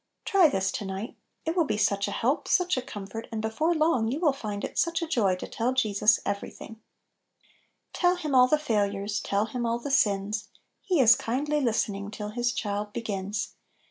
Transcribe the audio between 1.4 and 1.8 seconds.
1 It will be